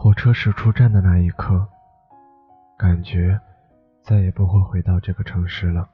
[0.00, 1.66] 火车驶出站的那一刻，
[2.78, 3.38] 感觉
[4.00, 5.88] 再也不会回到这个城市了。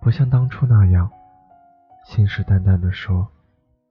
[0.00, 1.10] 不像当初那样，
[2.06, 3.28] 信誓旦旦地说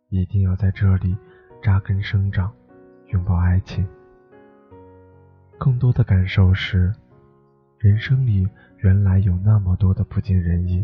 [0.10, 1.16] 一定要在这里
[1.62, 2.52] 扎根生长，
[3.10, 3.88] 拥抱爱情。
[5.60, 6.92] 更多的感受是，
[7.78, 10.84] 人生里原来有那么多的不尽人意，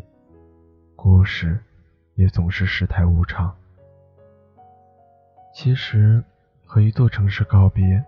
[0.96, 1.60] 故事
[2.14, 3.52] 也总是世态无常。
[5.56, 6.24] 其实。
[6.70, 8.04] 和一座城市告别，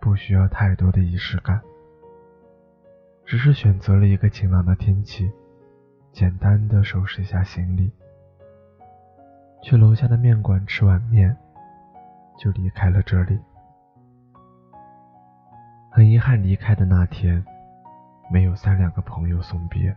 [0.00, 1.60] 不需要太多的仪式感，
[3.26, 5.30] 只是选择了一个晴朗的天气，
[6.10, 7.92] 简单的收拾一下行李，
[9.62, 11.36] 去楼下的面馆吃碗面，
[12.38, 13.38] 就离开了这里。
[15.90, 17.44] 很遗憾，离开的那天，
[18.32, 19.94] 没有三两个朋友送别，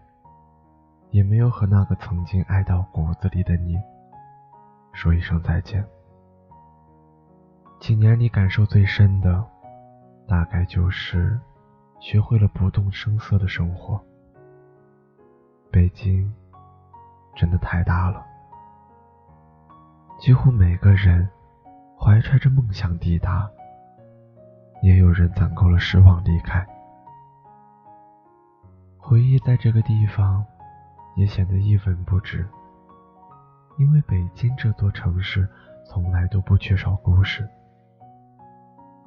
[1.11, 3.79] 也没有和那个曾经爱到骨子里的你
[4.91, 5.81] 说一声再见。
[7.81, 9.43] 几年里感受最深的，
[10.27, 11.39] 大概就是
[11.99, 13.99] 学会了不动声色的生活。
[15.71, 16.31] 北京
[17.35, 18.23] 真的太大了，
[20.19, 21.27] 几乎每个人
[21.99, 23.49] 怀揣着梦想抵达，
[24.83, 26.63] 也有人攒够了失望离开。
[28.99, 30.45] 回忆在这个地方
[31.15, 32.47] 也显得一文不值，
[33.79, 35.49] 因为北京这座城市
[35.83, 37.49] 从来都不缺少故事。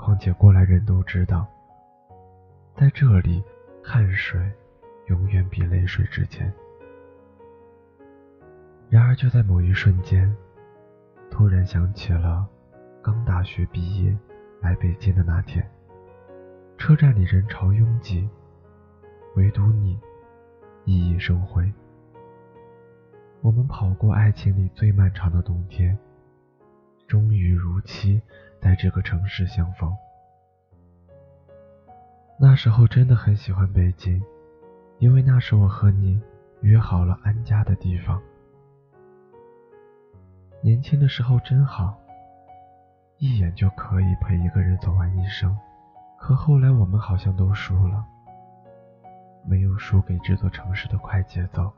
[0.04, 1.46] 况且过来人都知道，
[2.76, 3.42] 在这里，
[3.82, 4.38] 汗水
[5.06, 6.52] 永远比泪水值钱。
[8.90, 10.30] 然而就在某一瞬间，
[11.30, 12.46] 突然想起了
[13.02, 14.14] 刚大学毕业
[14.60, 15.66] 来北京的那天，
[16.76, 18.28] 车站里人潮拥挤，
[19.36, 19.98] 唯独你
[20.84, 21.72] 熠熠生辉。
[23.40, 25.98] 我们跑过爱情里最漫长的冬天，
[27.08, 28.20] 终于如期。
[28.64, 29.94] 在这个城市相逢，
[32.38, 34.24] 那时候真的很喜欢北京，
[34.98, 36.18] 因为那是我和你
[36.62, 38.18] 约好了安家的地方。
[40.62, 41.94] 年轻的时候真好，
[43.18, 45.54] 一眼就可以陪一个人走完一生。
[46.18, 48.02] 可后来我们好像都输了，
[49.44, 51.70] 没有输给这座城市的快节奏，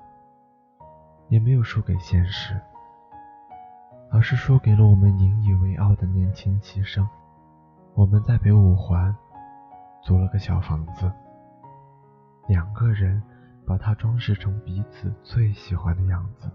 [1.30, 2.54] 也没有输给现实。
[4.16, 7.06] 而是输给了我们引以为傲的年轻气盛。
[7.92, 9.14] 我们在北五环
[10.02, 11.12] 租了个小房子，
[12.48, 13.22] 两个人
[13.66, 16.50] 把它装饰成彼此最喜欢的样子。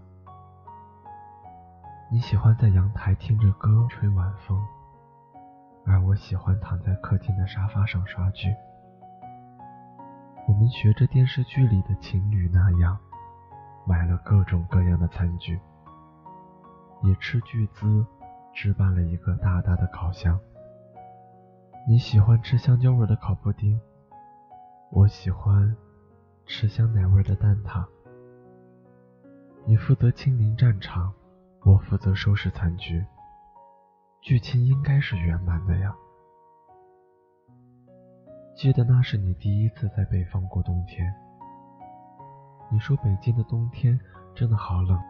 [2.10, 4.60] 你喜欢在阳台听着歌吹晚风，
[5.86, 8.52] 而我喜欢躺在客厅的沙发上刷剧。
[10.48, 12.98] 我们学着电视剧里的情侣那样，
[13.86, 15.60] 买了各种各样的餐具。
[17.02, 18.06] 也斥巨资
[18.54, 20.38] 置办了一个大大的烤箱。
[21.88, 23.80] 你喜欢吃香蕉味的烤布丁，
[24.90, 25.76] 我喜欢
[26.46, 27.84] 吃香奶味的蛋挞。
[29.64, 31.12] 你负责亲临战场，
[31.64, 33.04] 我负责收拾残局。
[34.20, 35.92] 剧情应该是圆满的呀。
[38.54, 41.12] 记得那是你第一次在北方过冬天，
[42.70, 43.98] 你说北京的冬天
[44.34, 45.00] 真的好冷，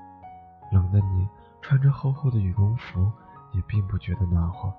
[0.71, 1.29] 冷的你。
[1.63, 3.11] 穿着厚厚的羽绒服
[3.55, 4.71] 也并不觉得暖和，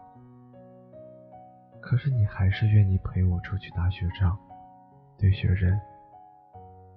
[1.82, 4.38] 可是你还是愿意陪我出去打雪仗、
[5.18, 5.80] 堆雪人。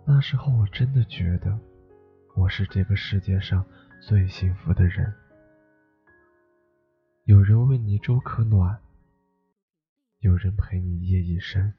[0.04, 1.58] 那时候我真的觉得
[2.36, 3.64] 我是这个世界上
[4.02, 5.14] 最幸福的人。
[7.24, 8.80] 有人为你粥可暖，
[10.18, 11.74] 有人陪你夜已深。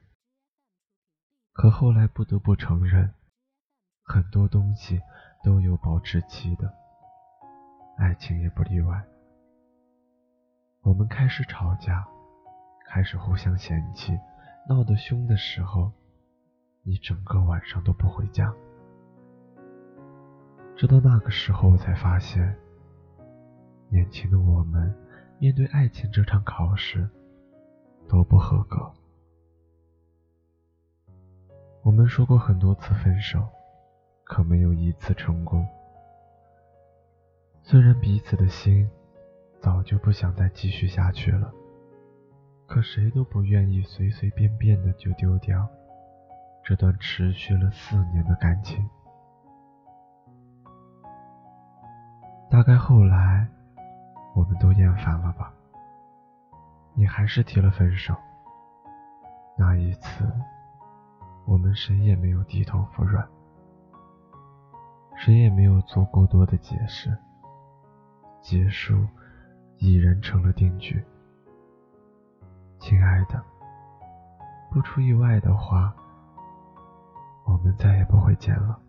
[1.52, 3.14] 可后来不得不承认，
[4.02, 5.00] 很多东西
[5.44, 6.87] 都有保质期的。
[7.98, 9.04] 爱情也不例外。
[10.82, 12.06] 我们开始吵架，
[12.88, 14.16] 开始互相嫌弃，
[14.68, 15.90] 闹得凶的时候，
[16.84, 18.54] 你整个晚上都不回家。
[20.76, 22.56] 直到那个时候，我才发现，
[23.88, 24.94] 年轻的我们
[25.40, 27.10] 面对爱情这场考试
[28.08, 28.92] 都不合格。
[31.82, 33.48] 我们说过很多次分手，
[34.22, 35.66] 可没有一次成功。
[37.70, 38.88] 虽然彼此的心
[39.60, 41.52] 早就不想再继续下去了，
[42.66, 45.68] 可谁都不愿意随随便便的就丢掉
[46.64, 48.88] 这段持续了四年的感情。
[52.50, 53.46] 大概后来
[54.34, 55.52] 我们都厌烦了吧？
[56.94, 58.16] 你还是提了分手。
[59.58, 60.26] 那一次，
[61.44, 63.28] 我们谁也没有低头服软，
[65.18, 67.14] 谁也没有做过多的解释。
[68.48, 69.06] 结束
[69.76, 71.04] 已然成了定局。
[72.78, 73.44] 亲爱的，
[74.70, 75.94] 不出意外的话，
[77.44, 78.80] 我们再也不会见了。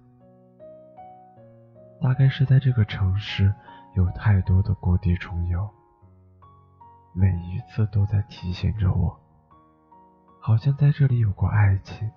[1.99, 3.53] 大概是在这个城市
[3.95, 5.69] 有太多的故地重游，
[7.11, 9.19] 每一次都在提醒着我，
[10.39, 12.09] 好像在这里有过爱情，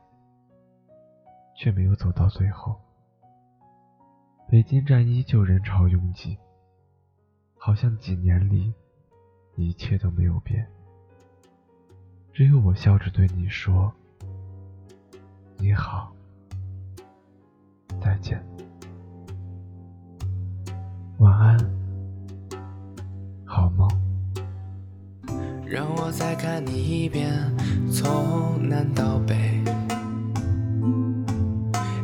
[1.56, 2.81] 却没有走到最后。
[4.49, 6.39] 北京站依旧人潮拥挤，
[7.64, 8.75] 好像几年里
[9.55, 10.67] 一切都没有变。
[12.32, 13.93] 只有我笑着对你说
[15.59, 16.12] ：“你好，
[18.00, 18.44] 再见，
[21.19, 21.56] 晚安，
[23.44, 23.88] 好梦。”
[25.65, 27.31] 让我再看你一遍，
[27.93, 29.62] 从南到北，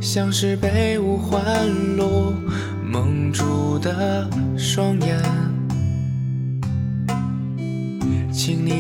[0.01, 2.33] 像是被五环路
[2.85, 5.48] 蒙住的双眼。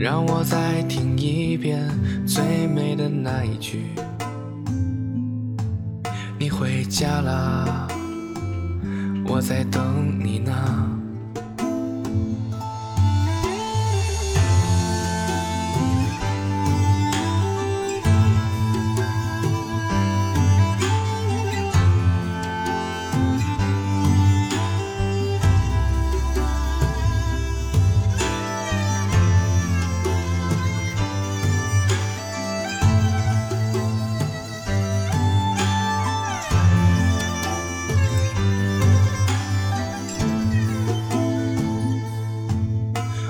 [0.00, 1.90] 让我再听一遍
[2.24, 3.86] 最美的那一句，
[6.38, 7.88] 你回家啦，
[9.26, 10.97] 我在等你呢。